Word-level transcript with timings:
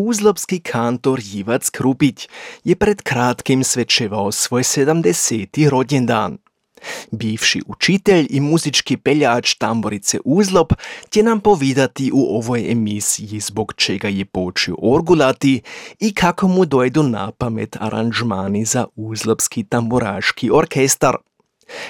Úzlobský 0.00 0.64
kantor 0.64 1.20
Jivac 1.20 1.68
Krupiť 1.68 2.18
je 2.64 2.72
pred 2.72 3.04
krátkým 3.04 3.60
svečeval 3.60 4.32
svoj 4.32 4.64
70. 4.64 5.52
rodendan. 5.68 6.40
Bivši 7.12 7.60
učitelj 7.68 8.24
i 8.32 8.40
muzički 8.40 8.96
peljač 8.96 9.60
tamborice 9.60 10.24
Uzlop 10.24 10.72
će 11.12 11.22
nam 11.22 11.44
povidati 11.44 12.08
u 12.14 12.36
ovoj 12.40 12.72
emisiji 12.72 13.40
zbog 13.40 13.76
čega 13.76 14.08
je 14.08 14.24
počeo 14.24 14.80
orgulati 14.80 15.60
i 16.00 16.14
kako 16.14 16.48
mu 16.48 16.64
dojdu 16.64 17.02
na 17.02 17.30
pamet 17.32 17.76
aranžmani 17.80 18.64
za 18.64 18.86
Uzlopski 18.96 19.64
tamboraški 19.64 20.50
orkestar. 20.50 21.16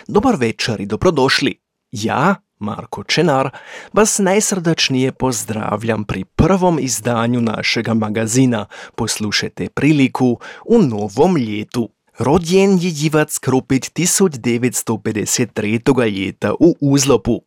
Dobar 0.08 0.36
večer 0.36 0.80
i 0.80 0.86
dobrodošli. 0.86 1.54
Ja, 1.92 2.34
Marko 2.60 3.04
Čenar, 3.04 3.50
vas 3.92 4.18
najsrdačnije 4.18 5.12
pozdravljam 5.12 6.04
pri 6.04 6.24
prvom 6.24 6.78
izdanju 6.80 7.40
našega 7.40 7.94
magazina. 7.94 8.66
Poslušajte 8.94 9.68
priliku 9.68 10.38
u 10.66 10.82
novom 10.82 11.36
ljetu. 11.36 11.88
Rodjen 12.18 12.70
je 12.70 12.92
Jivac 12.94 13.38
Krupit 13.38 13.84
1953. 13.84 16.26
leta 16.26 16.54
u 16.60 16.74
Uzlopu. 16.80 17.40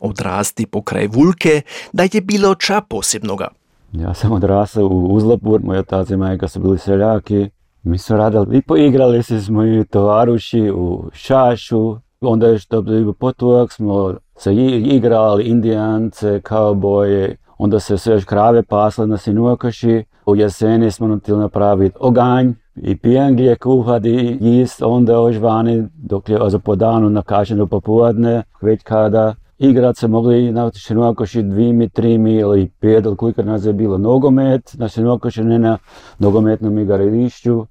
Odrasti 0.00 0.66
pokraj 0.66 1.06
Vulke, 1.06 1.62
da 1.92 2.02
je 2.02 2.20
bilo 2.20 2.54
ča 2.54 2.80
posebnoga. 2.80 3.48
Ja 3.92 4.14
sam 4.14 4.32
odrastao 4.32 4.86
u 4.86 5.14
Uzlopu, 5.14 5.58
moja 5.62 5.82
taca 5.82 6.14
i 6.14 6.16
majka 6.16 6.48
su 6.48 6.60
bili 6.60 6.78
seljaki. 6.78 7.50
Mi 7.82 7.98
su 7.98 8.16
radili 8.16 8.58
i 8.58 8.62
poigrali 8.62 9.22
se 9.22 9.40
s 9.40 9.48
moji 9.48 9.84
tovaruši 9.84 10.70
u 10.74 11.10
šašu. 11.12 11.96
Onda 12.20 12.46
je 12.46 12.58
što 12.58 12.92
je 12.92 13.12
potuak 13.12 13.72
smo 13.72 14.14
se 14.36 14.54
igrali 14.54 15.44
indijance, 15.44 16.40
kauboje. 16.40 17.36
Onda 17.58 17.80
se 17.80 17.98
sve 17.98 18.14
još 18.14 18.24
krave 18.24 18.62
pasle 18.62 19.06
na 19.06 19.16
sinuakaši. 19.16 20.04
U 20.26 20.36
jeseni 20.36 20.90
smo 20.90 21.06
natili 21.08 21.38
napraviti 21.38 21.96
oganj 22.00 22.52
i 22.76 22.96
pijen 22.96 23.56
kuhati 23.62 24.10
i 24.10 24.38
jist 24.40 24.82
onda 24.82 25.12
još 25.12 25.36
vani 25.36 25.88
dok 25.94 26.28
je 26.28 26.38
za 26.48 26.58
po 26.58 26.76
danu 26.76 27.10
nakaženo 27.10 27.66
popodne, 27.66 28.42
već 28.60 28.82
kada 28.82 29.34
igrat 29.58 29.96
se 29.96 30.08
mogli 30.08 30.52
na 30.52 30.70
Šinokoši 30.74 31.42
dvimi, 31.42 31.88
trimi 31.88 32.34
ili 32.34 32.70
pet, 32.80 33.04
ili 33.04 33.16
koliko 33.16 33.42
nas 33.42 33.64
je 33.64 33.72
bilo 33.72 33.98
nogomet, 33.98 34.74
na 34.74 34.88
Šinokoši 34.88 35.44
ne 35.44 35.58
na 35.58 35.78
nogometnom 36.18 36.78
igrališću. 36.78 37.66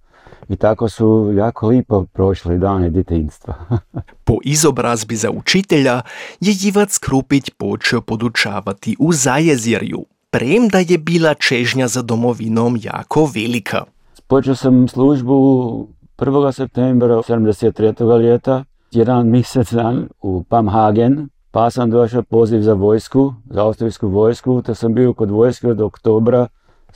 I 0.50 0.56
tako 0.56 0.90
su 0.90 1.34
jako 1.38 1.68
lipo 1.68 2.06
prošli 2.14 2.58
dane 2.58 2.90
djetinstva. 2.90 3.56
po 4.26 4.38
izobrazbi 4.44 5.16
za 5.16 5.32
učitelja 5.32 6.02
je 6.40 6.54
Jivac 6.60 6.98
Krupić 6.98 7.50
počeo 7.50 8.02
podučavati 8.02 8.96
u 9.00 9.14
Zajezirju, 9.14 10.06
premda 10.30 10.80
je 10.80 10.98
bila 10.98 11.34
čežnja 11.34 11.88
za 11.88 12.02
domovinom 12.02 12.78
jako 12.82 13.30
velika. 13.36 13.84
Počeo 14.28 14.56
sam 14.56 14.88
službu 14.88 15.88
1. 16.18 16.52
septembra 16.52 17.16
73. 17.16 18.22
ljeta, 18.22 18.64
jedan 18.92 19.30
mjesec 19.30 19.74
dan 19.74 20.08
u 20.22 20.44
Pamhagen, 20.44 21.30
pa 21.52 21.70
sam 21.70 21.90
došao 21.90 22.24
poziv 22.24 22.62
za 22.62 22.74
vojsku, 22.74 23.34
za 23.50 23.64
austrijsku 23.64 24.08
vojsku, 24.08 24.62
te 24.62 24.76
sam 24.76 24.94
bio 24.94 25.14
kod 25.14 25.32
vojske 25.32 25.68
od 25.68 25.82
oktobra 25.82 26.48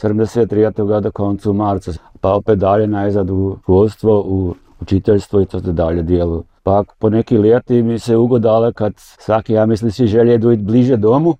73. 0.01 1.01
do 1.01 1.11
koncu 1.11 1.53
marca, 1.53 1.91
pa 2.21 2.33
opet 2.33 2.59
dalje 2.59 2.87
najzad 2.87 3.29
u 3.29 3.57
školstvo, 3.61 4.23
u 4.27 4.55
učiteljstvo 4.81 5.41
i 5.41 5.45
to 5.45 5.59
dalje 5.59 6.03
dijelu. 6.03 6.43
Pa 6.63 6.83
po 6.99 7.09
neki 7.09 7.35
ljeti 7.35 7.83
mi 7.83 7.99
se 7.99 8.17
ugodalo 8.17 8.71
kad 8.71 8.93
svaki, 8.95 9.53
ja 9.53 9.65
mislim, 9.65 9.91
svi 9.91 10.07
želje 10.07 10.37
doći 10.37 10.61
bliže 10.61 10.97
domu, 10.97 11.35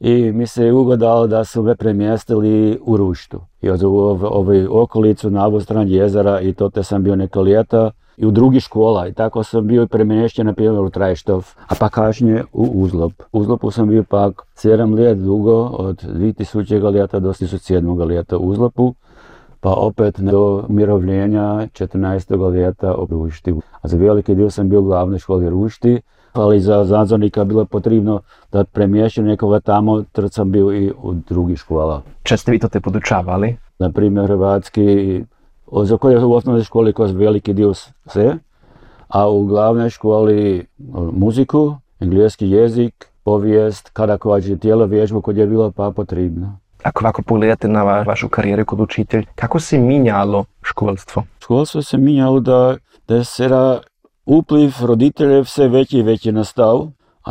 i 0.00 0.32
mi 0.32 0.46
se 0.46 0.64
je 0.64 0.72
ugodalo 0.72 1.26
da 1.26 1.44
su 1.44 1.62
me 1.62 1.76
premjestili 1.76 2.78
u 2.84 2.96
Ruštu. 2.96 3.40
I 3.62 3.70
od 3.70 3.84
ovoj 4.22 4.66
okolicu 4.66 5.30
na 5.30 5.46
ovu 5.46 5.60
stran 5.60 5.88
jezera 5.88 6.40
i 6.40 6.52
to 6.52 6.70
te 6.70 6.82
sam 6.82 7.02
bio 7.02 7.16
neko 7.16 7.42
ljeta 7.42 7.90
i 8.16 8.26
u 8.26 8.30
drugi 8.30 8.60
škola 8.60 9.08
i 9.08 9.12
tako 9.12 9.42
sam 9.42 9.66
bio 9.66 9.86
premješten 9.86 10.46
na 10.46 10.52
primjer 10.52 10.80
u 10.80 10.90
Trajštov, 10.90 11.54
a 11.68 11.74
pa 11.78 11.88
kasnije 11.88 12.44
u 12.52 12.62
Uzlop. 12.62 13.12
U 13.32 13.38
Uzlopu 13.38 13.70
sam 13.70 13.88
bio 13.88 14.04
pak 14.04 14.42
7 14.56 14.98
let 14.98 15.18
dugo, 15.18 15.64
od 15.64 16.04
2000. 16.14 16.92
ljeta 16.92 17.18
do 17.18 17.32
2007. 17.32 18.08
ljeta 18.10 18.38
u 18.38 18.48
Uzlopu, 18.48 18.94
pa 19.60 19.70
opet 19.70 20.20
do 20.20 20.64
umirovljenja 20.68 21.66
14. 21.72 22.54
ljeta 22.54 22.94
u 22.94 23.06
Rušti. 23.10 23.54
A 23.80 23.88
za 23.88 23.96
veliki 23.96 24.34
dio 24.34 24.50
sam 24.50 24.68
bio 24.68 24.80
u 24.80 24.84
glavnoj 24.84 25.18
školi 25.18 25.50
Rušti, 25.50 26.00
ali 26.32 26.60
za 26.60 26.84
nadzornika 26.84 27.44
bilo 27.44 27.64
potrebno 27.64 28.20
da 28.52 28.64
premješću 28.64 29.22
nekoga 29.22 29.60
tamo, 29.60 30.02
tad 30.12 30.32
sam 30.32 30.52
bio 30.52 30.72
i 30.72 30.92
u 31.02 31.12
drugih 31.12 31.58
škola. 31.58 32.02
Če 32.22 32.36
ste 32.36 32.52
vi 32.52 32.58
to 32.58 32.68
te 32.68 32.80
podučavali? 32.80 33.56
Na 33.78 33.90
primjer 33.90 34.26
hrvatski, 34.26 35.24
za 35.82 35.96
koje 35.96 36.24
u 36.24 36.32
osnovnoj 36.32 36.64
školi 36.64 36.92
kroz 36.92 37.12
veliki 37.12 37.52
dio 37.52 37.74
sve, 38.06 38.36
a 39.08 39.28
u 39.28 39.44
glavnoj 39.44 39.90
školi 39.90 40.66
muziku, 41.12 41.76
engleski 42.00 42.50
jezik, 42.50 43.06
povijest, 43.24 43.90
kada 43.92 44.18
kođe 44.18 44.56
tijelo 44.56 44.86
vježbu 44.86 45.20
kod 45.20 45.36
je 45.36 45.46
bilo 45.46 45.70
pa 45.70 45.90
potrebno. 45.90 46.58
Ako 46.82 47.04
ovako 47.04 47.22
pogledate 47.22 47.68
na 47.68 47.82
vašu 47.82 48.28
karijeru 48.28 48.64
kod 48.64 48.80
učitelj, 48.80 49.26
kako 49.34 49.60
se 49.60 49.78
minjalo 49.78 50.44
školstvo? 50.62 51.22
Školstvo 51.40 51.82
se 51.82 51.98
minjalo 51.98 52.40
da, 52.40 52.76
da 53.08 53.24
se 53.24 53.48
Upliv 54.30 54.72
roditeljev 54.82 55.44
se 55.44 55.68
veći 55.68 55.98
i 55.98 56.02
veći 56.02 56.32
nastav, 56.32 56.88
a 57.24 57.30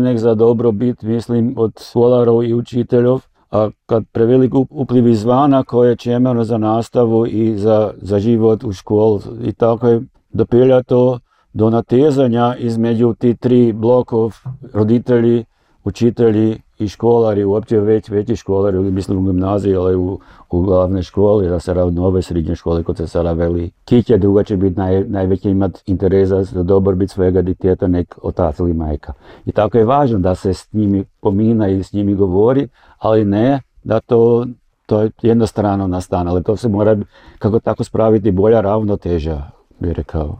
nek 0.00 0.18
za 0.18 0.34
dobrobit, 0.34 1.02
mislim, 1.02 1.54
od 1.56 1.72
školarov 1.90 2.44
i 2.44 2.54
učiteljov, 2.54 3.20
a 3.50 3.70
kad 3.86 4.04
prevelik 4.12 4.54
upliv 4.70 5.08
izvana 5.08 5.62
koje 5.62 5.96
čemeno 5.96 6.44
za 6.44 6.58
nastavu 6.58 7.26
i 7.26 7.56
za, 7.56 7.92
za 7.96 8.18
život 8.18 8.64
u 8.64 8.72
školu 8.72 9.20
i 9.44 9.52
tako 9.52 9.88
je 9.88 10.02
dopelja 10.32 10.82
to 10.82 11.18
do 11.52 11.70
natezanja 11.70 12.56
između 12.58 13.14
ti 13.14 13.34
tri 13.34 13.72
blokov 13.72 14.34
roditelji, 14.72 15.44
učitelji 15.84 16.60
i 16.80 16.88
školari, 16.88 17.44
uopće 17.44 17.80
već 17.80 18.08
veći 18.08 18.36
školari, 18.36 18.78
mislim 18.78 19.18
u 19.18 19.22
gimnaziji, 19.22 19.76
ali 19.76 19.96
u, 19.96 20.18
u 20.50 20.62
glavnoj 20.62 21.02
školi, 21.02 21.48
da 21.48 21.60
se 21.60 21.74
radi 21.74 21.90
nove 21.90 22.22
srednje 22.22 22.54
škole, 22.54 22.82
kod 22.82 22.96
se 22.96 23.06
sada 23.06 23.32
veli. 23.32 23.70
Kiće 23.84 24.18
druga 24.18 24.42
će 24.42 24.56
biti 24.56 24.78
naj, 24.78 25.04
najveće 25.04 25.50
imat 25.50 25.82
interesa 25.86 26.42
za 26.42 26.62
dobrobit 26.62 27.10
svojega 27.10 27.42
diteta 27.42 27.86
nek 27.86 28.18
otac 28.22 28.58
ili 28.58 28.74
majka. 28.74 29.12
I 29.46 29.52
tako 29.52 29.78
je 29.78 29.84
važno 29.84 30.18
da 30.18 30.34
se 30.34 30.54
s 30.54 30.72
njimi 30.72 31.04
pomina 31.20 31.68
i 31.68 31.82
s 31.82 31.92
njimi 31.92 32.14
govori, 32.14 32.68
ali 32.98 33.24
ne 33.24 33.60
da 33.84 34.00
to 34.00 34.46
to 34.90 35.00
je 35.00 35.10
jednostrano 35.22 35.86
nastane, 35.86 36.30
ali 36.30 36.42
to 36.42 36.56
se 36.56 36.68
mora 36.68 36.96
kako 37.38 37.60
tako 37.60 37.84
spraviti 37.84 38.30
bolja 38.30 38.60
ravnoteža, 38.60 39.42
bi 39.78 39.92
rekao. 39.92 40.38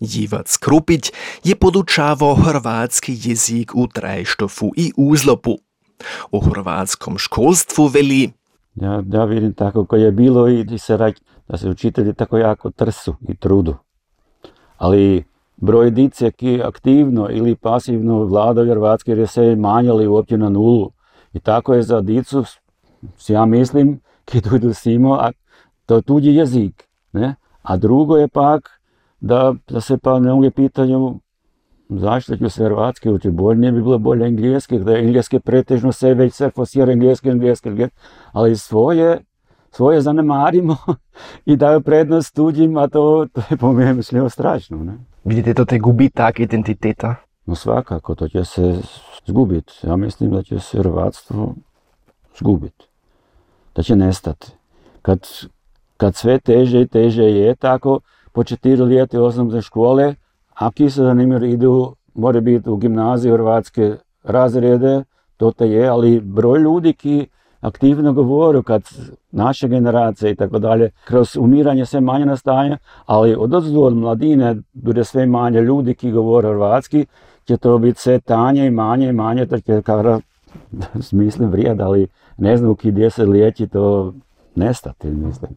Jivac 0.00 0.56
Krupić 0.56 1.12
je 1.44 1.56
podučavao 1.56 2.34
hrvatski 2.34 3.16
jezik 3.22 3.72
u 3.74 3.86
Trajštofu 3.86 4.70
i 4.76 4.92
Uzlopu. 4.96 5.56
U 6.32 6.40
hrvatskom 6.40 7.18
školstvu 7.18 7.86
veli 7.86 8.30
ja, 8.74 9.02
ja 9.12 9.24
vidim 9.24 9.52
tako 9.54 9.84
koje 9.84 10.02
je 10.02 10.12
bilo 10.12 10.48
i 10.48 10.78
se 10.78 10.96
rać, 10.96 11.16
da 11.48 11.56
se 11.56 11.68
učitelji 11.68 12.14
tako 12.14 12.38
jako 12.38 12.70
trsu 12.70 13.14
i 13.28 13.36
trudu. 13.36 13.76
Ali 14.76 15.24
broj 15.56 15.90
dice 15.90 16.30
ki 16.30 16.62
aktivno 16.64 17.28
ili 17.30 17.56
pasivno 17.56 18.24
vladaju 18.24 18.70
hrvatski 18.70 19.10
jer 19.10 19.18
je 19.18 19.26
se 19.26 19.56
manjali 19.56 20.06
uopće 20.06 20.38
na 20.38 20.48
nulu. 20.48 20.90
I 21.32 21.40
tako 21.40 21.74
je 21.74 21.82
za 21.82 22.00
dicu, 22.00 22.44
ja 23.28 23.46
mislim, 23.46 24.00
ki 24.24 24.40
tu 24.40 24.74
simo, 24.74 25.14
a 25.14 25.30
to 25.86 25.96
je 25.96 26.02
tuđi 26.02 26.30
jezik. 26.30 26.88
Ne? 27.12 27.34
A 27.62 27.76
drugo 27.76 28.16
je 28.16 28.28
pak 28.28 28.80
da, 29.20 29.54
da 29.68 29.80
se 29.80 29.98
pa 29.98 30.18
ne 30.18 30.32
mogu 30.32 30.50
pitanju 30.50 31.20
zašto 31.88 32.36
ću 32.36 32.50
se 32.50 32.64
hrvatski 32.64 33.10
uči, 33.10 33.30
bolje 33.30 33.58
ne 33.58 33.72
bi 33.72 33.82
bilo 33.82 33.98
bolje 33.98 34.26
engleski, 34.26 34.78
da 34.78 34.92
je 34.92 35.04
engleski 35.04 35.40
pretežno 35.40 35.92
se 35.92 36.14
već 36.14 36.34
se 36.34 36.50
fosira 36.50 36.92
engleski, 36.92 37.28
engleski, 37.28 37.68
engleski, 37.68 37.96
ali 38.32 38.56
svoje, 38.56 39.20
svoje 39.70 40.00
zanemarimo 40.00 40.76
i 41.46 41.56
daju 41.56 41.80
prednost 41.80 42.34
tuđim, 42.34 42.76
a 42.76 42.88
to, 42.88 43.26
to 43.32 43.42
je 43.50 43.56
po 43.56 43.72
mene 43.72 43.94
mislimo 43.94 44.28
strašno. 44.28 44.84
Ne? 44.84 44.98
Vidite, 45.24 45.54
to 45.54 45.64
te 45.64 45.78
gubi 45.78 46.10
tak 46.10 46.40
identiteta? 46.40 47.14
No 47.46 47.54
svakako, 47.54 48.14
to 48.14 48.28
će 48.28 48.44
se 48.44 48.76
zgubiti. 49.26 49.72
Ja 49.82 49.96
mislim 49.96 50.30
da 50.30 50.42
će 50.42 50.58
se 50.58 50.78
hrvatstvo 50.78 51.54
zgubiti. 52.38 52.84
Da 53.76 53.82
će 53.82 53.96
nestati. 53.96 54.52
Kad, 55.02 55.28
kad 55.96 56.14
sve 56.14 56.38
teže 56.38 56.80
i 56.80 56.86
teže 56.86 57.24
je 57.24 57.54
tako, 57.54 58.00
po 58.34 58.44
četiri 58.44 58.82
leti 58.82 59.18
osnovne 59.18 59.62
škole, 59.62 60.14
a 60.54 60.70
ki 60.70 60.90
se 60.90 61.02
zanimljivo 61.02 61.44
idu, 61.44 61.94
mora 62.14 62.40
biti 62.40 62.70
u 62.70 62.76
gimnaziju 62.76 63.32
hrvatske 63.32 63.92
razrede, 64.22 65.04
to 65.36 65.52
te 65.52 65.68
je, 65.70 65.88
ali 65.88 66.20
broj 66.20 66.60
ljudi 66.60 66.92
ki 66.92 67.26
aktivno 67.60 68.12
govoru 68.12 68.62
kad 68.62 68.82
naše 69.30 69.68
generacije 69.68 70.32
i 70.32 70.36
tako 70.36 70.58
dalje, 70.58 70.90
kroz 71.04 71.36
umiranje 71.36 71.86
sve 71.86 72.00
manje 72.00 72.26
nastaje, 72.26 72.78
ali 73.06 73.34
od 73.38 73.54
od 73.54 73.96
mladine 73.96 74.56
bude 74.72 75.04
sve 75.04 75.26
manje 75.26 75.60
ljudi 75.60 75.94
ki 75.94 76.10
govore 76.10 76.48
hrvatski, 76.48 77.06
će 77.44 77.56
to 77.56 77.78
biti 77.78 78.00
sve 78.00 78.20
tanje 78.20 78.66
i 78.66 78.70
manje 78.70 79.08
i 79.08 79.12
manje, 79.12 79.46
to 79.46 79.60
će 79.60 79.82
kada 79.82 80.20
mislim 81.12 81.50
vrijed, 81.50 81.80
ali 81.80 82.06
ne 82.36 82.56
znam 82.56 82.74
gdje 82.82 83.10
se 83.10 83.24
liječi, 83.24 83.66
to 83.66 84.12
nestati, 84.54 85.10
mislim. 85.10 85.50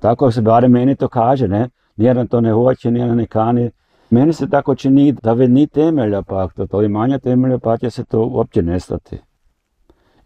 tako 0.00 0.32
se 0.32 0.42
barem 0.42 0.72
meni 0.72 0.96
to 0.96 1.08
kaže, 1.08 1.48
ne? 1.48 1.68
Nijedan 1.98 2.26
to 2.26 2.40
ne 2.40 2.52
hoće, 2.52 2.90
nijedan 2.90 3.16
ne 3.16 3.26
kani. 3.26 3.70
Meni 4.10 4.32
se 4.32 4.48
tako 4.48 4.74
čini 4.74 5.12
da 5.12 5.32
ve 5.32 5.48
ni 5.48 5.66
temelja 5.66 6.22
pak, 6.22 6.52
to, 6.52 6.66
to 6.66 6.88
manja 6.88 7.18
temelja 7.18 7.58
pa 7.58 7.76
će 7.76 7.90
se 7.90 8.04
to 8.04 8.20
uopće 8.26 8.62
nestati. 8.62 9.18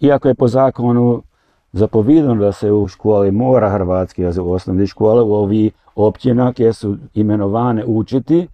Iako 0.01 0.29
je 0.29 0.35
po 0.35 0.49
zakonu 0.49 1.23
zapovidano 1.73 2.35
da 2.35 2.53
se 2.53 2.73
u 2.73 2.89
školi 2.89 3.31
mora 3.31 3.71
hrvatski 3.71 4.23
jezik 4.23 4.43
u 4.43 4.53
osnovni 4.53 4.87
škole 4.87 5.23
u 5.23 5.35
ovi 5.35 5.71
općina 5.95 6.51
gdje 6.51 6.73
su 6.73 6.97
imenovane 7.15 7.85
učiti, 7.87 8.49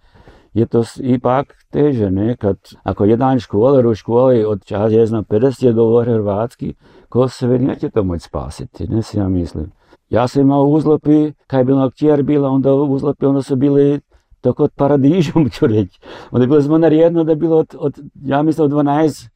je 0.53 0.65
to 0.65 0.83
ipak 0.99 1.65
teže, 1.69 2.11
ne? 2.11 2.35
Kad, 2.35 2.57
ako 2.83 3.05
jedan 3.05 3.39
školar 3.39 3.87
u 3.87 3.95
školi 3.95 4.45
od 4.45 4.65
čas, 4.65 4.91
ja 4.91 5.05
znam, 5.05 5.23
50 5.23 5.73
govori 5.73 6.11
hrvatski, 6.11 6.73
ko 7.09 7.27
se 7.27 7.47
neće 7.47 7.89
to 7.89 8.03
moći 8.03 8.23
spasiti, 8.23 8.87
ne 8.87 9.01
si 9.01 9.17
ja 9.17 9.27
mislim. 9.27 9.71
Ja 10.09 10.27
sam 10.27 10.41
imao 10.41 10.63
uzlopi, 10.63 11.31
kad 11.47 11.57
je 11.59 11.63
bila 11.63 11.89
kćer 11.89 12.23
bila, 12.23 12.49
onda 12.49 12.73
uzlopi, 12.73 13.25
onda 13.25 13.41
su 13.41 13.55
bili 13.55 13.99
to 14.41 14.53
kod 14.53 14.71
paradižom, 14.75 15.49
ću 15.53 15.67
reći. 15.67 15.99
Onda 16.31 16.43
je 16.43 16.47
bilo 16.47 16.61
zmanar 16.61 16.93
jedno 16.93 17.23
da 17.23 17.31
je 17.31 17.35
bilo 17.35 17.57
od, 17.57 17.75
od 17.79 17.99
ja 18.23 18.43
mislim, 18.43 18.65
od 18.65 18.71
12 18.71 19.29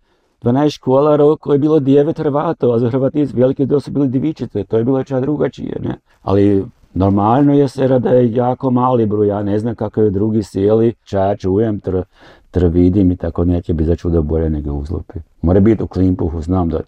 12 0.44 0.70
školara 0.70 1.24
koje 1.40 1.56
je 1.56 1.60
bilo 1.60 1.80
9 1.80 2.18
Hrvatova, 2.18 2.76
a 2.76 2.80
za 2.80 2.90
Hrvatici 2.90 3.36
veliki 3.36 3.66
dio 3.66 3.80
su 3.80 3.92
bili 3.92 4.08
divičice, 4.08 4.64
to 4.64 4.78
je 4.78 4.84
bilo 4.84 5.04
čak 5.04 5.22
drugačije, 5.22 5.78
ne? 5.82 5.96
Ali 6.22 6.66
normalno 6.94 7.54
je 7.54 7.68
se 7.68 7.88
da 7.88 8.10
je 8.10 8.34
jako 8.34 8.72
mali 8.72 9.06
broj, 9.06 9.28
ja 9.28 9.44
ne 9.44 9.60
znam 9.60 9.76
kako 9.76 10.02
je 10.02 10.10
drugi 10.10 10.44
sjeli, 10.44 10.94
ča 11.04 11.36
čujem, 11.36 11.80
tr, 11.80 12.02
tr 12.52 12.66
vidim 12.66 13.12
i 13.12 13.16
tako 13.16 13.46
neće 13.46 13.74
biti 13.74 13.88
za 13.88 13.96
čudo 13.96 14.22
bolje 14.22 14.50
nego 14.50 14.74
uzlopi. 14.74 15.20
Mora 15.42 15.60
biti 15.60 15.84
u 15.84 15.88
Klimpuhu, 15.88 16.42
znam 16.42 16.70
da 16.70 16.80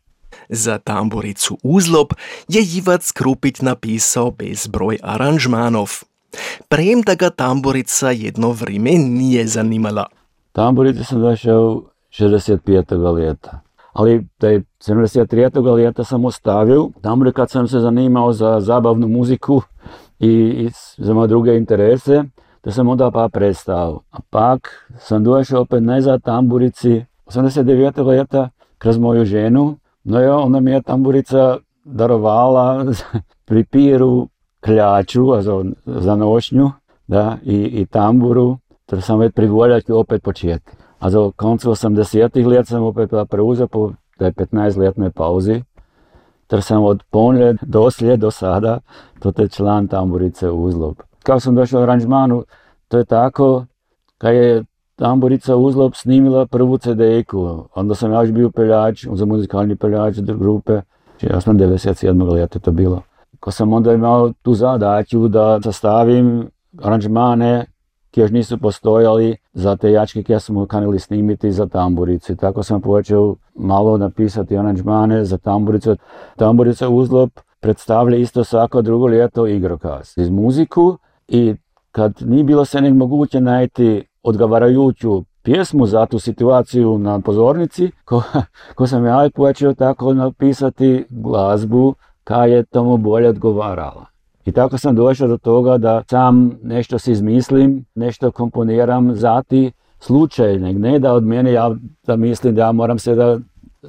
za 0.50 0.78
tamburicu 0.78 1.58
Uzlop 1.64 2.14
je 2.48 2.62
Jivac 2.66 3.12
Krupić 3.12 3.62
napisao 3.62 4.32
bezbroj 4.32 4.98
aranžmanov. 5.04 5.90
da 7.06 7.16
ga 7.16 7.30
tamburica 7.30 8.12
jedno 8.12 8.52
vrijeme 8.52 8.92
nije 8.92 9.48
zanimala. 9.48 10.06
Tamburica 10.52 11.04
sam 11.04 11.22
došao 11.22 11.84
65. 12.10 13.20
ljeta. 13.20 13.60
Ali 13.94 14.28
taj 14.38 14.62
73. 14.80 15.78
ljeta 15.78 16.04
sam 16.04 16.26
ostavio, 16.26 16.90
tamo 17.02 17.32
kad 17.32 17.50
sam 17.50 17.68
se 17.68 17.80
zanimao 17.80 18.34
za 18.34 18.60
zabavnu 18.60 19.08
muziku 19.08 19.62
i, 20.20 20.30
i 20.30 20.70
za 20.98 21.14
moje 21.14 21.28
druge 21.28 21.58
interese, 21.58 22.24
da 22.64 22.72
sam 22.72 22.88
onda 22.88 23.12
pa 23.12 23.30
prestao. 23.30 24.02
A 24.12 24.18
pak 24.30 24.90
sam 25.00 25.24
došao 25.24 25.62
opet 25.62 25.84
nazad 25.84 26.22
tamburici 26.24 27.06
89. 27.26 28.14
ljeta 28.14 28.50
kroz 28.78 28.98
moju 28.98 29.26
ženu, 29.26 29.78
no 30.06 30.22
jo, 30.22 30.38
onda 30.38 30.60
mi 30.60 30.72
je 30.72 30.82
tamburica 30.82 31.58
darovala 31.86 32.86
pri 33.48 33.66
piru 33.66 34.28
kljaču, 34.60 35.42
za, 35.42 35.64
za 35.86 36.16
nošnju, 36.16 36.72
da, 37.08 37.38
i, 37.44 37.56
i 37.56 37.86
tamburu, 37.86 38.58
da 38.88 39.02
sam 39.02 39.20
već 39.20 39.34
privoljati 39.34 39.92
opet 39.92 40.24
početi. 40.24 40.72
A 41.00 41.10
za 41.10 41.32
koncu 41.36 41.72
80-ih 41.72 42.48
let 42.48 42.68
sam 42.68 42.84
opet 42.84 43.10
preuzeo 43.30 43.68
po 43.68 43.92
tej 44.18 44.32
15-letnej 44.32 45.10
pauzi, 45.10 45.64
ter 46.48 46.62
sam 46.62 46.84
od 46.84 47.04
ponlje 47.10 47.56
doslije 47.62 48.18
do 48.18 48.32
sada 48.32 48.80
to 49.20 49.42
je 49.42 49.50
član 49.50 49.88
tamburice 49.88 50.52
Uzlob. 50.52 50.96
Kako 51.24 51.40
sam 51.40 51.56
došao 51.56 51.82
aranžmanu, 51.82 52.44
to 52.88 52.98
je 52.98 53.06
tako, 53.06 53.66
kad 54.18 54.36
je 54.36 54.64
tamburica 54.96 55.56
Uzlob 55.56 55.96
snimila 55.96 56.46
prvu 56.46 56.78
CD-ku, 56.78 57.68
onda 57.76 57.96
sam 57.96 58.12
ja 58.12 58.22
još 58.22 58.32
bio 58.32 58.52
peljač, 58.52 59.06
za 59.14 59.26
muzikalni 59.26 59.76
peljač 59.76 60.16
grupe, 60.20 60.82
ja 61.22 61.42
sam 61.42 61.60
97. 61.60 62.32
leta 62.32 62.60
to 62.60 62.72
bilo. 62.72 63.02
Ko 63.40 63.52
sam 63.52 63.74
onda 63.74 63.94
imao 63.94 64.32
tu 64.42 64.54
zadaću 64.54 65.28
da 65.28 65.62
sastavim 65.62 66.50
aranžmane 66.84 67.66
još 68.16 68.32
nisu 68.32 68.58
postojali 68.58 69.38
za 69.54 69.76
te 69.76 69.92
jačke 69.92 70.24
koje 70.24 70.40
smo 70.40 70.66
kanili 70.66 71.00
snimiti 71.00 71.52
za 71.52 71.68
tamburicu. 71.68 72.36
Tako 72.36 72.64
sam 72.64 72.82
počeo 72.82 73.36
malo 73.56 73.98
napisati 73.98 74.58
aranžmane 74.58 75.26
za 75.26 75.38
tamburicu. 75.38 75.96
Tamburica 76.36 76.90
Uzlop 76.90 77.40
predstavlja 77.60 78.18
isto 78.18 78.44
svako 78.44 78.82
drugo 78.82 79.08
ljeto 79.08 79.48
igrokaz 79.48 80.14
iz 80.18 80.30
muziku 80.30 80.98
i 81.28 81.56
kad 81.92 82.14
nije 82.22 82.44
bilo 82.44 82.66
se 82.66 82.82
nek 82.82 82.94
moguće 82.94 83.42
najti 83.42 84.04
odgovarajuću 84.26 85.24
pjesmu 85.44 85.86
za 85.86 86.06
tu 86.06 86.20
situaciju 86.20 86.98
na 86.98 87.20
pozornici, 87.20 87.92
ko, 88.06 88.24
ko 88.76 88.88
sam 88.88 89.06
ja 89.06 89.30
počeo 89.36 89.74
tako 89.74 90.14
napisati 90.14 91.06
glazbu 91.10 91.96
kaj 92.24 92.52
je 92.52 92.64
tomu 92.64 92.98
bolje 92.98 93.30
odgovarala. 93.30 94.06
I 94.46 94.52
tako 94.52 94.78
sam 94.78 94.96
došao 94.96 95.28
do 95.28 95.38
toga 95.38 95.78
da 95.78 96.04
sam 96.10 96.52
nešto 96.64 97.00
si 97.00 97.12
izmislim, 97.12 97.86
nešto 97.96 98.32
komponiram 98.32 99.16
za 99.16 99.42
ti 99.42 99.72
slučaj, 100.00 100.60
ne 100.60 101.00
da 101.00 101.14
od 101.14 101.24
mene 101.24 101.52
ja 101.52 101.76
da 102.08 102.16
mislim 102.16 102.56
da 102.56 102.62
ja 102.62 102.72
moram 102.72 103.00
se 103.00 103.16
da 103.16 103.40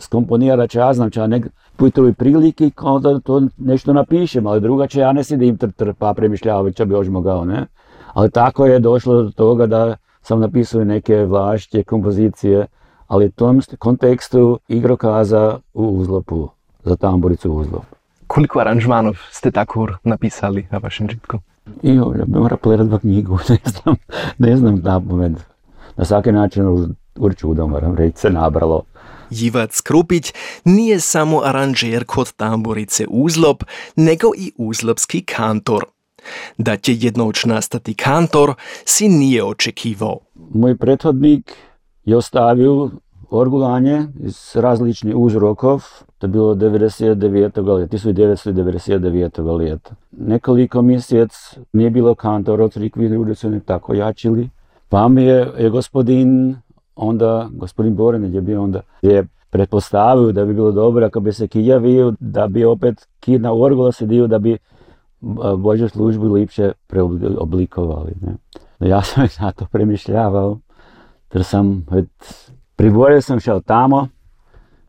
skomponirati, 0.00 0.79
ja 0.79 0.93
znam, 0.94 1.11
ča 1.11 1.27
nek 1.27 1.47
putruj 1.77 2.12
prilike 2.12 2.71
da 3.03 3.21
to 3.21 3.43
nešto 3.59 3.93
napišem, 3.93 4.47
ali 4.47 4.61
drugače 4.61 5.00
ja 5.00 5.12
ne 5.12 5.25
sidim 5.25 5.56
tr, 5.56 5.71
tr 5.77 5.93
pa 5.99 6.15
premišljavati, 6.15 6.77
če 6.77 6.87
bi 6.87 6.94
još 6.94 7.09
mogao, 7.09 7.44
ne. 7.44 7.67
Ali 8.12 8.31
tako 8.31 8.67
je 8.67 8.79
došlo 8.79 9.23
do 9.23 9.31
toga 9.31 9.67
da 9.67 9.97
sam 10.26 10.40
napisao 10.40 10.84
neke 10.84 11.25
vlašće, 11.25 11.82
kompozicije, 11.82 12.67
ali 13.06 13.26
u 13.26 13.31
tom 13.31 13.61
kontekstu 13.78 14.58
igrokaza 14.69 15.58
u 15.75 15.84
uzlopu, 15.84 16.49
za 16.84 16.96
tamburicu 16.96 17.52
u 17.52 17.56
uzlopu. 17.56 17.96
Koliko 18.26 18.61
aranžmanov 18.61 19.14
ste 19.31 19.50
tako 19.50 19.88
napisali 20.05 20.67
na 20.70 20.78
vašem 20.78 21.08
žitku? 21.08 21.38
Jo, 21.82 22.14
ja 22.19 22.25
bi 22.25 22.38
morao 22.38 22.58
pogledati 22.58 23.00
knjigu, 23.00 23.38
ne 23.49 23.58
znam, 23.64 23.96
ne 24.38 24.56
znam 24.56 24.81
na 24.84 24.99
moment. 24.99 25.38
Na 25.96 26.05
svaki 26.05 26.32
način 26.32 26.94
určudo 27.17 27.67
moram 27.67 27.96
reći 27.96 28.19
se 28.19 28.31
nabralo. 28.31 28.82
Jivac 29.31 29.81
Krupić 29.81 30.32
nije 30.64 31.00
samo 31.00 31.40
aranžer 31.44 32.05
kod 32.05 32.32
tamburice 32.32 33.06
Uzlop, 33.08 33.64
nego 33.96 34.31
i 34.37 34.52
uzlopski 34.56 35.25
kantor. 35.25 35.84
Da 36.58 36.76
će 36.76 36.93
jednoć 36.94 37.44
nastati 37.44 37.94
kantor 37.94 38.55
si 38.84 39.08
nije 39.08 39.44
očekivao. 39.44 40.19
Moj 40.55 40.76
prethodnik 40.76 41.52
je 42.05 42.17
ostavio 42.17 42.90
orgulanje 43.31 44.06
iz 44.20 44.52
različnih 44.55 45.17
uzrokov, 45.17 45.82
to 46.19 46.26
je 46.26 46.28
bilo 46.28 46.55
99. 46.55 47.38
ljeta, 47.38 47.62
1999. 47.62 49.61
ljeta. 49.61 49.94
Nekoliko 50.11 50.82
mjesec 50.82 51.59
nije 51.73 51.90
bilo 51.90 52.14
kantora 52.14 52.68
crikvi, 52.68 53.06
ljudi 53.06 53.35
su 53.35 53.50
ne 53.50 53.61
tako 53.61 53.95
jačili. 53.95 54.49
Pa 54.88 55.09
mi 55.09 55.23
je, 55.23 55.52
je 55.59 55.71
gospodin, 55.71 56.56
onda, 56.97 57.49
gospodin 57.52 57.95
Boreneć 57.95 58.35
je 58.35 58.40
bio 58.40 58.62
onda, 58.62 58.80
je 59.02 59.26
pretpostavio 59.50 60.33
da 60.33 60.45
bi 60.45 60.54
bilo 60.54 60.73
dobro 60.73 61.06
ako 61.06 61.21
bi 61.21 61.33
se 61.33 61.49
kijavio, 61.49 62.14
da 62.21 62.47
bi 62.47 62.64
opet 62.64 63.09
kid 63.21 63.42
na 63.42 63.52
orgula 63.52 63.92
sedio, 63.92 64.26
da 64.26 64.38
bi 64.38 64.59
Božju 65.56 65.88
službu 65.88 66.32
lipše 66.32 66.73
preoblikovali. 66.87 68.12
Ne. 68.20 68.37
Ja 68.88 69.02
sam 69.08 69.28
na 69.40 69.52
to 69.52 69.66
premišljavao, 69.73 70.58
jer 71.32 71.44
sam 71.44 71.87
Privolio 72.76 73.20
sam 73.20 73.40
šao 73.40 73.61
tamo, 73.61 74.08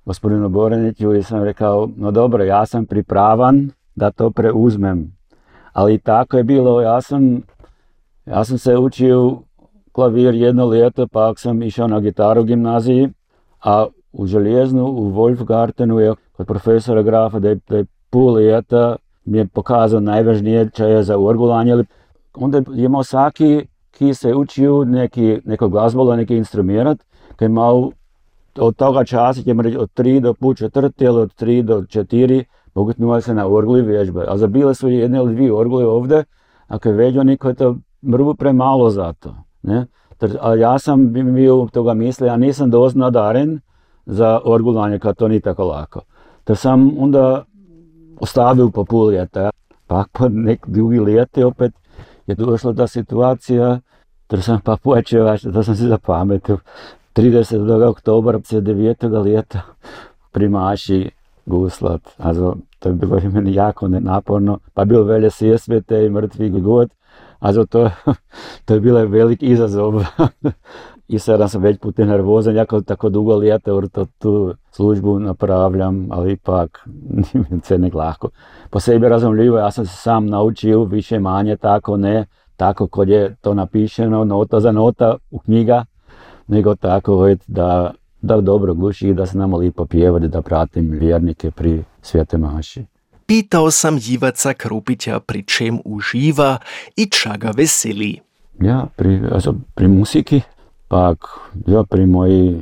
gospodinu 0.06 0.50
Boreniću 0.50 1.14
i 1.16 1.24
sam 1.24 1.44
rekao, 1.44 1.90
no 1.96 2.12
dobro, 2.12 2.44
ja 2.44 2.66
sam 2.66 2.86
pripravan 2.86 3.70
da 3.96 4.12
to 4.12 4.30
preuzmem. 4.32 5.18
Ali 5.74 6.00
tako 6.00 6.38
je 6.38 6.44
bilo, 6.44 6.82
ja 6.82 7.02
sam, 7.02 7.42
ja 8.26 8.44
sam 8.44 8.58
se 8.58 8.78
učio 8.78 9.38
klavir 9.92 10.36
jedno 10.36 10.74
ljeto, 10.74 11.08
pa 11.08 11.34
sam 11.38 11.64
išao 11.64 11.88
na 11.88 12.00
gitaru 12.00 12.42
u 12.42 12.44
gimnaziji, 12.44 13.10
a 13.64 13.86
u 14.12 14.26
Željeznu, 14.26 14.86
u 14.86 15.12
Wolfgartenu 15.12 15.98
je 16.00 16.14
kod 16.32 16.48
profesora 16.48 17.02
Grafa 17.02 17.40
da 17.40 17.50
je, 17.50 17.60
da 17.70 17.78
je 17.78 17.86
pol 18.10 18.40
ljeta 18.40 18.96
mi 19.28 19.38
je 19.38 19.48
pokazao 19.48 20.00
najvažnije 20.00 20.70
je 20.78 21.04
za 21.04 21.20
orgulanje. 21.20 21.84
Onda 22.34 22.58
je 22.58 22.86
imao 22.86 23.04
svaki 23.04 23.68
ki 23.98 24.14
se 24.14 24.36
učio 24.36 24.84
neki, 24.84 25.40
neko 25.46 25.70
glazbolo, 25.70 26.16
neki 26.16 26.38
instrument, 26.38 27.02
ki 27.38 27.46
imel 27.46 27.90
od 28.60 28.76
toga 28.76 29.04
časa, 29.04 29.42
ki 29.42 29.50
je 29.50 29.80
od 29.80 29.90
3 29.98 30.20
do 30.20 30.34
pol 30.34 30.54
četrti 30.54 31.08
ali 31.08 31.22
od 31.22 31.34
3 31.42 31.62
do 31.62 31.82
4, 31.82 32.44
pogutnula 32.74 33.22
se 33.22 33.34
na 33.34 33.48
orgli 33.48 33.82
vježbe. 33.82 34.26
A 34.28 34.38
zabile 34.38 34.74
su 34.76 34.90
jedne 34.90 35.18
ili 35.18 35.36
dvije 35.36 35.54
orgli 35.54 35.84
ovdje, 35.84 36.24
a 36.68 36.80
kad 36.80 36.96
veđo 36.96 37.24
niko 37.24 37.48
je 37.48 37.54
to 37.54 37.76
mrvu 38.04 38.36
premalo 38.36 38.90
za 38.90 39.14
to. 39.14 39.36
Ne? 39.64 39.86
A 40.42 40.56
ja 40.56 40.80
sam 40.80 41.14
bio 41.14 41.68
toga 41.74 41.94
misle, 41.94 42.28
ja 42.28 42.38
nisam 42.38 42.70
dovoljno 42.70 43.06
nadaren 43.06 43.60
za 44.06 44.40
orgulanje, 44.46 45.00
kad 45.00 45.16
to 45.16 45.28
nije 45.28 45.42
tako 45.42 45.66
lako. 45.66 46.02
Te 46.44 46.56
sam 46.56 46.92
onda 47.00 47.46
ostavio 48.20 48.70
po 48.70 48.86
pol 48.86 49.12
ljeta. 49.12 49.50
Pa 49.88 50.04
po 50.12 50.30
nek 50.30 50.68
drugi 50.68 50.98
ljeti 50.98 51.44
opet 51.44 51.74
je 52.28 52.36
došla 52.36 52.74
ta 52.74 52.88
situacija, 52.88 53.80
da 54.30 54.42
sam 54.42 54.62
pa 54.62 54.78
počeo, 54.84 55.38
da 55.44 55.64
sam 55.64 55.76
se 55.76 55.88
zapametio. 55.88 56.58
30. 57.16 57.84
oktobra 57.84 58.40
9. 58.40 59.24
leta 59.24 59.62
primaši 60.32 61.10
guslat. 61.46 62.02
Also, 62.18 62.56
to 62.80 62.90
je 62.90 62.96
bilo 62.96 63.20
meni 63.34 63.54
jako 63.54 63.88
naporno. 63.88 64.60
Pa 64.74 64.86
bilo 64.86 65.04
velje 65.04 65.30
svete 65.58 66.06
i 66.06 66.10
mrtvi 66.10 66.50
god. 66.50 66.90
Also, 67.40 67.66
to, 67.66 67.90
to 68.66 68.74
je 68.74 68.80
bilo 68.80 69.06
velik 69.06 69.44
izazov. 69.44 70.04
I 71.08 71.20
sada 71.20 71.48
sam 71.48 71.62
već 71.62 71.80
putem 71.80 72.08
nervozan, 72.08 72.56
jako 72.56 72.82
tako 72.82 73.10
dugo 73.10 73.36
lijete 73.36 73.72
to 73.92 74.06
tu 74.20 74.54
službu 74.72 75.20
napravljam, 75.20 76.08
ali 76.12 76.32
ipak 76.32 76.88
se 77.64 77.78
ne 77.78 77.90
lako. 77.94 78.30
Po 78.70 78.80
sebi 78.80 79.10
razumljivo, 79.10 79.58
ja 79.58 79.72
sam 79.72 79.86
se 79.86 79.96
sam 79.96 80.26
naučio 80.26 80.84
više 80.84 81.20
manje 81.20 81.58
tako 81.58 81.98
ne, 81.98 82.26
tako 82.56 82.88
kod 82.88 83.10
je 83.10 83.36
to 83.42 83.54
napišeno 83.54 84.24
nota 84.24 84.60
za 84.60 84.72
nota 84.72 85.16
u 85.32 85.40
knjiga, 85.40 85.86
nego 86.48 86.76
tako 86.76 87.30
da, 87.48 87.94
da 88.22 88.42
dobro 88.42 88.74
gluši 88.74 89.08
i 89.08 89.14
da 89.14 89.26
se 89.26 89.38
nama 89.38 89.58
lipo 89.58 89.86
pjevati, 89.86 90.28
da 90.28 90.42
pratim 90.42 90.90
vjernike 90.92 91.52
pri 91.52 91.84
svijete 92.02 92.38
maši. 92.38 92.97
Pitao 93.28 93.72
sam 93.72 93.98
Jivaca 94.02 94.54
Krupića 94.54 95.20
pri 95.20 95.44
čem 95.44 95.80
uživa 95.86 96.58
i 96.96 97.06
čaga 97.06 97.52
veseli. 97.58 98.20
Ja, 98.60 98.86
pri, 98.96 99.22
also, 99.32 99.54
pri 99.76 99.88
musiki, 99.88 100.42
pak 100.88 101.18
ja, 101.68 101.84
pri 101.84 102.06
moji 102.06 102.58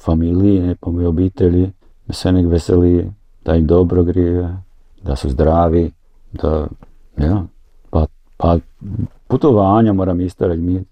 familiji, 0.00 0.60
ne, 0.60 0.74
po 0.74 0.92
mojoj 0.92 1.06
obitelji, 1.06 1.70
se 2.10 2.32
nek 2.32 2.46
veseli 2.46 3.10
da 3.44 3.54
im 3.54 3.66
dobro 3.66 4.02
grije, 4.02 4.56
da 5.02 5.16
su 5.16 5.30
zdravi, 5.30 5.90
da, 6.32 6.66
ja, 7.16 7.44
pa, 7.90 8.06
pa 8.36 8.58
putovanja 9.26 9.92
moram 9.92 10.20
isto 10.20 10.46
reći, 10.46 10.84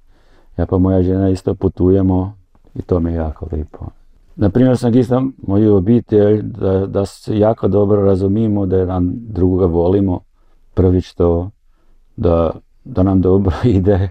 ja 0.56 0.66
pa 0.66 0.78
moja 0.78 1.02
žena 1.02 1.28
isto 1.28 1.54
putujemo 1.54 2.36
i 2.74 2.82
to 2.82 3.00
mi 3.00 3.10
je 3.10 3.16
jako 3.16 3.46
lijepo. 3.52 3.86
Naprimjer 4.36 4.78
sam 4.78 4.98
isto 4.98 5.22
moju 5.46 5.76
obitelj 5.76 6.42
da, 6.42 6.86
da 6.86 7.06
se 7.06 7.38
jako 7.38 7.68
dobro 7.68 8.02
razumimo, 8.02 8.66
da 8.66 8.76
jedan 8.76 9.12
drugoga 9.14 9.66
volimo, 9.66 10.20
prvi 10.74 11.00
što 11.00 11.50
da, 12.16 12.50
da 12.84 13.02
nam 13.02 13.20
dobro 13.20 13.52
ide. 13.64 14.08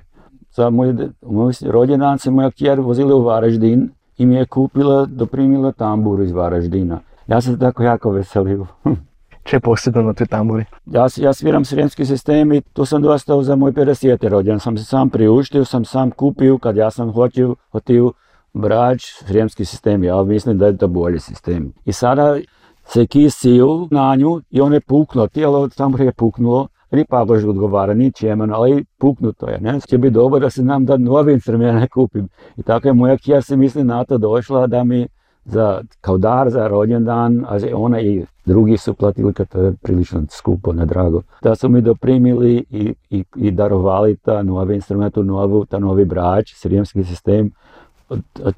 Za 0.52 0.70
moj, 0.70 0.96
moj 1.22 1.54
rođendan 1.62 2.18
se 2.18 2.32
moja 2.32 2.52
kjer 2.52 2.80
vozila 2.80 3.16
u 3.16 3.24
Varaždin 3.24 3.90
i 4.18 4.26
mi 4.26 4.36
je 4.36 4.46
kupila, 4.46 5.06
doprimila 5.06 5.72
tamburu 5.72 6.24
iz 6.24 6.32
Varaždina. 6.32 7.00
Ja 7.28 7.42
sam 7.42 7.60
tako 7.60 7.84
jako 7.84 8.12
veselio. 8.12 8.68
Če 9.44 9.60
posebno 9.60 10.02
na 10.02 10.14
toj 10.14 10.28
tamburi? 10.28 10.66
Ja, 10.86 11.08
ja 11.18 11.34
sviram 11.34 11.66
sremski 11.66 12.06
sistem 12.06 12.54
i 12.54 12.62
tu 12.62 12.86
sam 12.86 13.02
dostao 13.02 13.44
za 13.44 13.56
moj 13.56 13.72
50. 13.72 14.28
rođen. 14.30 14.60
Sam 14.60 14.78
se 14.78 14.84
sam 14.86 15.10
priuštio, 15.10 15.66
sam 15.66 15.86
sam 15.86 16.12
kupio 16.12 16.58
kad 16.58 16.78
ja 16.78 16.92
sam 16.92 17.12
hoćio, 17.14 17.56
hotio 17.72 18.12
brač, 18.54 19.06
sremski 19.28 19.66
sistem. 19.66 20.04
Ja 20.04 20.24
mislim 20.24 20.58
da 20.58 20.68
je 20.68 20.78
to 20.78 20.88
bolji 20.88 21.20
sistem. 21.20 21.74
I 21.86 21.94
sada 21.94 22.38
se 22.86 23.06
kisio 23.06 23.88
na 23.92 24.16
nju 24.16 24.42
i 24.50 24.62
on 24.62 24.74
je 24.74 24.82
puknuo, 24.82 25.28
tijelo 25.28 25.70
tambure 25.70 26.06
je 26.06 26.12
puknulo. 26.12 26.68
Ni 26.92 27.06
Pavloš 27.06 27.44
odgovara, 27.44 27.94
ni 27.94 28.12
čemen, 28.12 28.54
ali 28.54 28.86
puknuto 28.98 29.48
je. 29.48 29.60
Ne? 29.62 29.80
Će 29.88 29.98
biti 29.98 30.14
dobro 30.14 30.40
da 30.40 30.50
se 30.50 30.64
nam 30.64 30.86
da 30.86 30.98
novi 30.98 31.34
instrument 31.34 31.90
kupim. 31.92 32.28
I 32.58 32.64
tako 32.64 32.88
je 32.88 32.94
moja 32.94 33.18
kjer 33.18 33.44
se 33.44 33.58
misli 33.58 33.84
na 33.84 34.04
to 34.04 34.18
došla 34.18 34.68
da 34.68 34.84
mi 34.84 35.08
za, 35.46 35.82
kao 36.02 36.18
dar 36.18 36.50
za 36.50 36.68
rođendan, 36.68 37.46
a 37.46 37.58
ona 37.74 38.02
i 38.02 38.26
drugi 38.46 38.78
su 38.78 38.94
platili 38.94 39.34
kad 39.34 39.48
to 39.48 39.62
je 39.62 39.74
prilično 39.82 40.24
skupo, 40.30 40.74
nedrago. 40.74 41.22
Da 41.42 41.56
su 41.56 41.70
mi 41.70 41.82
doprimili 41.82 42.66
i, 42.70 42.94
i, 43.10 43.24
i 43.36 43.52
darovali 43.52 44.16
ta 44.18 44.44
novi 44.44 44.76
instrumentu, 44.76 45.24
novu, 45.24 45.66
ta 45.66 45.80
novi 45.80 46.06
brač, 46.06 46.54
sirijemski 46.56 47.04
sistem. 47.04 47.52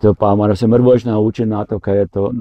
To 0.01 0.13
pa 0.13 0.35
mora 0.35 0.55
se 0.55 0.67
mrvoć 0.67 1.05
naučiti 1.05 1.45
na 1.45 1.65
to 1.65 1.79
kad 1.79 1.95
je 1.95 2.07
to, 2.07 2.33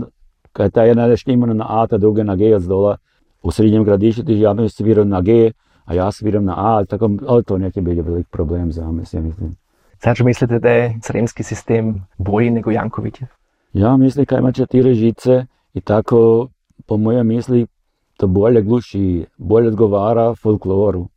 kad 0.52 0.64
je 0.64 0.70
ta 0.70 0.82
jedna 0.82 1.06
neštimana 1.06 1.54
na 1.54 1.66
A, 1.68 1.86
ta 1.86 1.98
druga 1.98 2.22
na 2.22 2.36
G 2.36 2.54
od 2.56 2.62
dola 2.62 2.96
u 3.42 3.50
srednjem 3.50 3.84
gradištu, 3.84 4.22
ti 4.24 4.32
ja 4.32 4.68
sviram 4.68 5.08
na 5.08 5.20
G, 5.20 5.52
a 5.84 5.94
ja 5.94 6.12
sviram 6.12 6.44
na 6.44 6.54
A, 6.56 6.84
tako, 6.84 7.10
ali 7.28 7.44
to 7.44 7.58
neće 7.58 7.80
biti 7.80 8.00
velik 8.00 8.26
problem 8.28 8.72
za 8.72 8.92
me, 8.92 9.02
mislim. 9.20 9.56
Znači 10.02 10.24
mislite 10.24 10.58
da 10.58 10.68
je 10.68 10.98
sremski 11.02 11.42
sistem 11.42 12.06
bolji 12.18 12.50
nego 12.50 12.70
Jankovićev? 12.70 13.28
Ja 13.72 13.96
mislim 13.96 14.26
kad 14.26 14.38
ima 14.38 14.52
četiri 14.52 14.94
žice 14.94 15.46
i 15.74 15.80
tako 15.80 16.48
po 16.86 16.96
moje 16.96 17.24
misli 17.24 17.66
to 18.16 18.26
bolje 18.26 18.62
gluši, 18.62 19.26
bolje 19.36 19.68
odgovara 19.68 20.34
folkloru, 20.34 21.08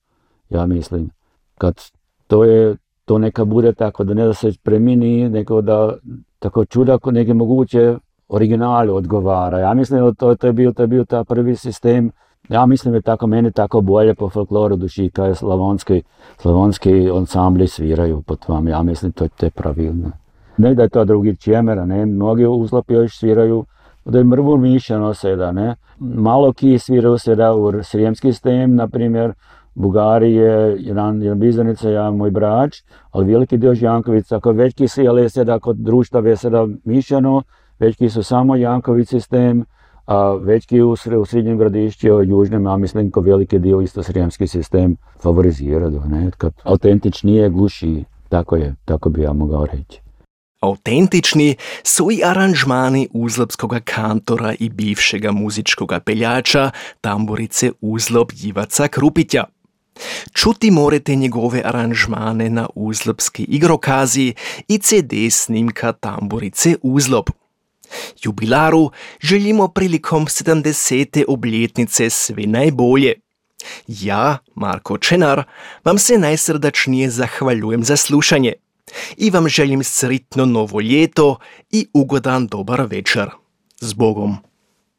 ja 0.50 0.66
mislim. 0.66 1.10
Kad 1.58 1.82
to 2.28 2.44
je, 2.44 2.76
to 3.06 3.18
neka 3.18 3.46
bude 3.46 3.74
tako 3.74 4.04
da 4.04 4.14
ne 4.14 4.26
da 4.26 4.34
se 4.34 4.52
premini, 4.64 5.30
nego 5.30 5.62
da 5.62 5.94
tako 6.40 6.66
čuda 6.66 6.98
neke 7.06 7.34
moguće 7.34 7.96
originalu 8.28 8.96
odgovara. 8.96 9.60
Ja 9.60 9.74
mislim 9.74 10.06
da 10.06 10.14
to, 10.14 10.36
to 10.36 10.48
je 10.48 10.54
bio, 10.54 10.72
to 10.72 10.84
je 10.84 10.88
bio 10.88 11.06
ta 11.06 11.24
prvi 11.24 11.56
sistem, 11.56 12.12
ja 12.50 12.66
mislim 12.66 12.92
da 12.92 12.98
je 12.98 13.02
tako 13.02 13.28
meni 13.28 13.52
tako 13.52 13.82
bolje 13.82 14.14
po 14.16 14.30
folkloru 14.30 14.76
duši 14.76 15.10
kao 15.10 15.36
slavonski, 15.36 16.04
slavonski 16.38 17.10
ansambli 17.18 17.68
sviraju 17.68 18.22
po 18.22 18.36
tvom. 18.36 18.68
Ja 18.68 18.84
mislim 18.84 19.12
to 19.12 19.26
je 19.42 19.50
pravilno. 19.50 20.12
Ne 20.58 20.74
da 20.76 20.84
je 20.84 20.90
to 20.90 21.06
drugi 21.06 21.36
čemera, 21.36 21.86
ne, 21.86 22.06
mnogi 22.06 22.46
uzlapi 22.46 22.94
još 22.94 23.18
sviraju 23.18 23.66
da 24.06 24.18
je 24.18 24.24
mrvu 24.24 24.58
mišljeno 24.58 25.14
seda, 25.14 25.52
ne. 25.52 25.76
Malo 26.00 26.54
ki 26.54 26.80
sviraju 26.80 27.18
seda 27.18 27.54
u 27.56 27.84
srijemski 27.84 28.34
stem, 28.34 28.76
na 28.76 28.88
primjer, 28.88 29.34
Bugarije, 29.76 30.76
jedan, 30.80 31.22
jedan 31.22 31.40
bizanica, 31.40 31.90
ja 31.90 32.12
moj 32.12 32.32
brač, 32.32 32.82
ali 33.12 33.26
veliki 33.26 33.58
dio 33.58 33.76
Jankovica, 33.82 34.38
ako 34.38 34.52
većki 34.52 34.88
si, 34.88 35.04
seda 35.30 35.60
kod 35.60 35.78
društva 35.78 36.30
je 36.30 36.36
seda 36.36 36.68
mišljeno, 36.84 37.42
većki 37.80 38.10
su 38.10 38.24
samo 38.24 38.56
Janković 38.56 39.10
sistem, 39.10 39.66
a 40.06 40.34
većki 40.34 40.82
u, 40.82 40.92
u 40.92 41.26
srednjem 41.26 41.58
gradišću, 41.58 42.08
južnem, 42.24 42.68
a 42.68 42.78
mislim 42.78 43.12
ko 43.12 43.22
veliki 43.22 43.60
dio 43.60 43.82
isto 43.82 44.04
srijemski 44.04 44.48
sistem 44.48 44.98
favorizira, 45.22 45.90
ne, 45.90 46.32
kad 46.38 46.54
autentičnije, 46.64 47.50
gluši, 47.50 48.04
tako 48.30 48.56
je, 48.56 48.76
tako 48.86 49.10
bi 49.10 49.22
ja 49.22 49.34
mogao 49.34 49.66
reći. 49.66 50.02
Autentični 50.62 51.56
su 51.84 52.12
i 52.12 52.22
aranžmani 52.26 53.08
uzlopskog 53.14 53.76
kantora 53.84 54.54
i 54.60 54.70
bivšega 54.70 55.32
muzičkog 55.32 55.94
peljača 56.06 56.72
tamburice 57.02 57.72
Uzlop 57.82 58.32
Jivaca 58.36 58.88
Krupitja. 58.88 59.44
Čuti 60.34 60.72
morate 60.72 61.16
njegove 61.16 61.62
aranžmane 61.66 62.50
na 62.50 62.68
uzlopski 62.76 63.44
igrokazi 63.44 64.34
i 64.68 64.78
CD 64.78 65.14
snimka 65.32 65.92
tamburice 65.92 66.76
Uzlop. 66.82 67.30
Jubilaru 68.24 68.92
želimo 69.22 69.68
prilikom 69.68 70.26
70. 70.26 71.24
obletnice 71.28 72.10
sve 72.10 72.44
najbolje. 72.48 73.14
Ja, 73.88 74.38
Marko 74.56 74.98
Čenar, 74.98 75.44
vam 75.84 75.98
se 75.98 76.18
najsrdačnije 76.18 77.10
zahvaljujem 77.10 77.84
za 77.84 77.98
slušanje 77.98 78.54
i 79.18 79.30
vam 79.30 79.50
želim 79.50 79.84
sretno 79.84 80.46
novo 80.46 80.82
ljeto 80.82 81.38
i 81.72 81.88
ugodan 81.94 82.48
dobar 82.48 82.82
večer. 82.82 83.30
S 83.82 83.94
Bogom! 83.94 84.55